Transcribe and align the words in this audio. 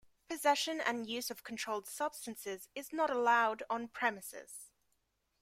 Possession 0.27 0.81
and 0.81 1.07
use 1.07 1.29
of 1.29 1.43
controlled 1.43 1.85
substances 1.87 2.67
is 2.73 2.91
not 2.91 3.11
allowed 3.11 3.61
on 3.69 3.87
premises. 3.87 4.71